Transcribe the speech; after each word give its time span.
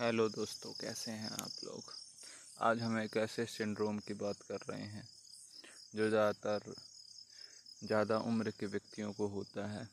Hello 0.00 0.28
दोस्तों, 0.28 0.70
कैसे 0.72 1.10
हैं 1.10 1.28
आप 1.30 1.50
लोग? 1.64 1.82
आज 2.60 2.80
हम 2.80 2.98
एक 2.98 3.16
ऐसे 3.16 3.44
सिंड्रोम 3.46 3.98
की 3.98 4.14
बात 4.14 4.36
कर 4.36 4.58
रहे 4.70 4.82
हैं, 4.82 5.08
जो 5.94 6.08
ज़्यादातर, 6.08 6.74
ज़्यादा 7.84 8.18
उम्र 8.18 8.50
के 8.50 8.66
व्यक्तियों 8.66 9.12
को 9.12 9.26
होता 9.26 9.66
है। 9.66 9.88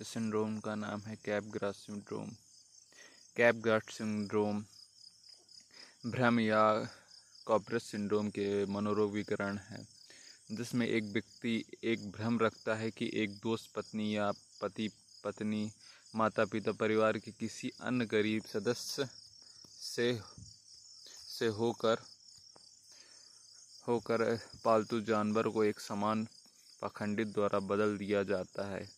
इस 0.00 0.08
सिंड्रोम 0.08 0.58
का 0.58 0.74
नाम 0.74 1.00
है 1.00 1.16
cap 1.16 1.44
grass 1.44 1.76
syndrome. 1.76 2.28
Cap 3.36 3.54
grass 3.54 3.82
syndrome, 3.88 4.64
भ्रम 6.06 6.40
या 6.40 6.88
कॉपरस 7.46 7.84
सिंड्रोम 7.84 8.28
के 8.28 8.66
मनोरोगीकरण 8.66 9.58
है, 9.58 9.86
जिसमें 10.52 10.86
एक 10.86 11.04
व्यक्ति 11.04 11.64
एक 11.84 12.10
भ्रम 12.10 12.38
रखता 12.38 12.74
है 12.74 12.90
कि 12.90 13.10
एक 13.14 13.30
दोस्त 13.30 13.74
पत्नी 13.76 14.16
या 14.16 14.32
पति, 14.62 14.90
पत्नी 15.24 15.70
माता 16.16 16.44
पिता 16.44 16.72
परिवार 16.72 17.18
के 17.18 17.30
किसी 17.30 17.70
अन्य 17.80 18.04
गरीब 18.06 18.42
सदस्य 18.42 19.08
से 19.80 20.20
से 21.38 21.46
होकर 21.46 21.98
होकर 23.88 24.40
पालतू 24.64 25.00
जानवर 25.00 25.48
को 25.48 25.64
एक 25.64 25.80
समान 25.80 26.26
पखंडित 26.82 27.28
द्वारा 27.28 27.58
बदल 27.58 27.96
दिया 27.98 28.22
जाता 28.22 28.64
है। 28.70 28.88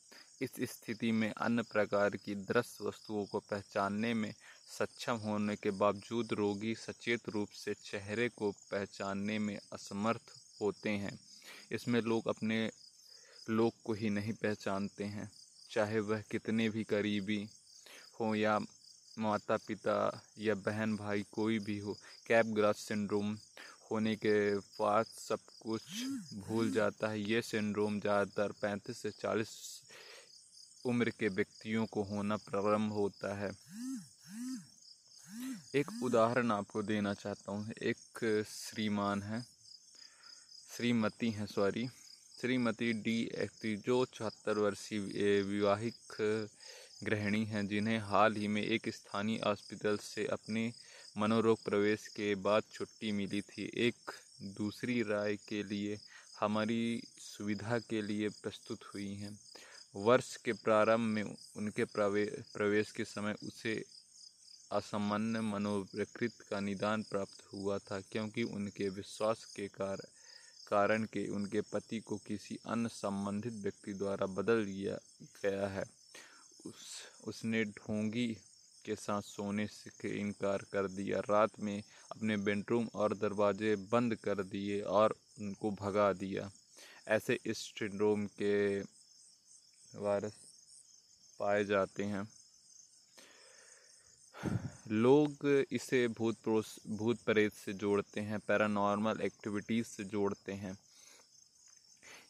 इस 0.42 0.50
स्थिति 0.60 1.12
में 1.12 1.30
अन्य 1.30 1.62
प्रकार 1.62 2.16
की 2.16 2.34
दृश्य 2.34 2.84
वस्तुओं 2.84 3.24
को 3.26 3.38
पहचानने 3.38 4.14
में 4.14 4.34
सक्षम 4.78 5.16
होने 5.16 5.56
के 5.56 5.70
बावजूद 5.70 6.32
रोगी 6.32 6.74
सचेत 6.74 7.28
रूप 7.28 7.48
से 7.48 7.74
चेहरे 7.74 8.28
को 8.28 8.50
पहचानने 8.50 9.38
में 9.38 9.58
असमर्थ 9.72 10.34
होते 10.60 10.90
हैं। 10.90 11.18
इसमें 11.72 12.00
लोग 12.00 12.28
अपने 12.28 12.70
लोग 13.50 13.72
को 13.84 13.92
ही 13.92 14.10
नहीं 14.10 14.32
पहचानते 14.32 15.04
हैं। 15.04 15.30
चाहे 15.72 16.00
वह 16.00 16.22
कितने 16.30 16.68
भी 16.68 16.84
करीबी 16.84 17.46
हो 18.20 18.34
या 18.34 18.58
माता 19.18 19.56
पिता 19.56 19.96
या 20.38 20.54
बहन 20.54 20.96
भाई 20.96 21.24
कोई 21.32 21.58
भी 21.58 21.78
हो 21.78 21.96
कैप 22.26 22.46
ग्रास 22.46 22.78
सिंड्रोम 22.78 23.36
होने 23.90 24.14
के 24.16 24.34
बाद 24.56 25.06
सब 25.06 25.38
कुछ 25.62 25.82
भूल 26.46 26.70
जाता 26.70 27.08
है। 27.08 27.20
ये 27.20 27.42
सिंड्रोम 27.42 27.98
ज़्यादातर 28.00 28.52
35 28.62 28.98
से 28.98 29.10
40 29.10 29.50
उम्र 30.86 31.10
के 31.10 31.28
व्यक्तियों 31.28 31.86
को 31.86 32.02
होना 32.02 32.36
प्रारंभ 32.36 32.92
होता 32.92 33.34
है। 33.36 33.50
एक 35.74 35.90
उदाहरण 36.02 36.50
आपको 36.50 36.82
देना 36.82 37.14
चाहता 37.14 37.52
हूँ। 37.52 37.72
एक 37.82 38.44
श्रीमान 38.48 39.22
है, 39.22 39.40
श्रीमती 40.76 41.30
हैं, 41.30 41.46
सॉरी। 41.46 41.88
श्रीमती 42.42 42.92
डी 43.02 43.20
एक्ति, 43.38 43.74
जो 43.86 44.04
चौहत्तर 44.14 44.58
वर्षीय 44.58 45.42
विवाहिक 45.42 46.48
गृहिणी 47.04 47.44
हैं, 47.44 47.66
जिन्हें 47.68 47.98
हाल 48.02 48.34
ही 48.36 48.48
में 48.48 48.62
एक 48.62 48.88
स्थानीय 48.88 49.38
अस्पताल 49.46 49.96
से 49.96 50.24
अपने 50.26 50.64
मनोरोग 51.18 51.62
प्रवेश 51.64 52.06
के 52.08 52.34
बाद 52.42 52.62
छुट्टी 52.72 53.12
मिली 53.12 53.40
थी। 53.42 53.70
एक 53.86 54.10
दूसरी 54.58 55.00
राय 55.02 55.36
के 55.48 55.62
लिए 55.62 55.98
हमारी 56.40 57.02
सुविधा 57.18 57.78
के 57.90 58.02
लिए 58.02 58.28
प्रस्तुत 58.42 58.84
हुई 58.84 59.12
हैं। 59.14 59.38
वर्ष 59.96 60.34
के 60.36 60.52
प्रारंभ 60.64 61.14
में 61.14 61.22
उनके 61.22 61.84
प्रवेश 61.94 62.90
के 62.90 63.04
समय 63.04 63.34
उसे 63.44 63.74
असामान्य 64.72 65.40
मनोविकृत 65.52 66.42
का 66.50 66.60
निदान 66.60 67.02
प्राप्त 67.02 67.46
हुआ 67.52 67.78
था, 67.78 68.00
क्योंकि 68.12 68.42
उनके 68.50 68.88
विश्वास 68.90 69.44
के 69.56 69.68
कारण 69.68 70.06
कारण 70.72 71.04
के 71.04 71.28
उनके 71.28 71.60
पति 71.60 72.00
को 72.00 72.16
किसी 72.16 72.58
अन्य 72.66 72.88
संबंधित 72.88 73.52
व्यक्ति 73.52 73.92
द्वारा 73.92 74.26
बदल 74.26 74.64
दिया 74.64 74.98
गया 75.42 75.66
है। 75.68 75.84
उस, 76.66 77.02
उसने 77.24 77.64
ढोंगी 77.64 78.36
के 78.84 78.96
साथ 78.96 79.22
सोने 79.22 79.66
से 79.66 80.08
इनकार 80.08 80.58
कर 80.72 80.88
दिया। 80.88 81.20
रात 81.20 81.50
में 81.60 81.82
अपने 82.12 82.36
बेडरूम 82.36 82.88
और 82.94 83.16
दरवाजे 83.16 83.76
बंद 83.76 84.14
कर 84.14 84.42
दिए 84.42 84.80
और 84.80 85.16
उनको 85.40 85.70
भगा 85.70 86.12
दिया। 86.12 86.50
ऐसे 87.08 87.38
इस 87.46 87.58
सिंड्रोम 87.58 88.26
के 88.26 88.80
वायरस 89.94 90.34
पाए 91.38 91.64
जाते 91.64 92.04
हैं। 92.04 92.28
लोग 94.92 95.66
इसे 95.72 96.08
भूत 96.08 96.48
भूत 96.88 97.18
प्रेत 97.24 97.52
से 97.52 97.72
जोड़ते 97.72 98.20
हैं 98.20 98.38
पैरानॉर्मल 98.38 99.20
एक्टिविटीज़ 99.20 99.86
से 99.86 100.04
जोड़ते 100.04 100.52
हैं। 100.52 100.76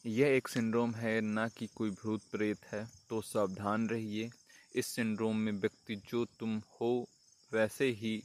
यह 0.07 0.37
एक 0.37 0.49
सिंड्रोम 0.49 0.95
है, 0.95 1.21
ना 1.21 1.49
कि 1.49 1.67
कोई 1.67 1.91
भूत 1.91 2.23
प्रेत 2.33 2.65
है। 2.65 2.87
तो 3.09 3.21
सावधान 3.21 3.89
रहिए, 3.89 4.31
इस 4.77 4.87
सिंड्रोम 4.87 5.37
में 5.37 5.53
व्यक्ति 5.53 5.97
जो 6.11 6.25
तुम 6.39 6.57
हो, 6.81 7.09
वैसे 7.53 7.89
ही 7.91 8.23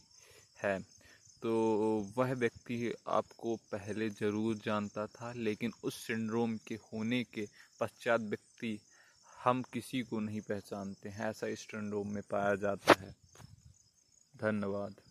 है। 0.63 0.79
तो 1.41 1.53
वह 2.17 2.33
व्यक्ति 2.33 2.93
आपको 3.07 3.55
पहले 3.71 4.09
ज़रूर 4.09 4.55
जानता 4.55 5.07
था, 5.07 5.33
लेकिन 5.33 5.71
उस 5.83 6.05
सिंड्रोम 6.07 6.57
के 6.57 6.75
होने 6.93 7.23
के 7.23 7.47
पश्चात 7.79 8.21
व्यक्ति 8.21 8.79
हम 9.43 9.61
किसी 9.73 10.01
को 10.01 10.19
नहीं 10.19 10.41
पहचानते 10.41 11.09
हैं। 11.09 11.29
ऐसा 11.29 11.47
इस 11.47 11.59
सिंड्रोम 11.59 12.07
में 12.07 12.23
पाया 12.31 12.55
जाता 12.55 12.93
है। 13.01 13.26
धन्यवाद। 14.41 15.06